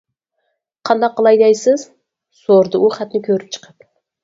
[0.89, 3.89] -قانداق قىلاي دەيسىز؟ -سورىدى ئۇ خەتنى كۆرۈپ چىقىپ.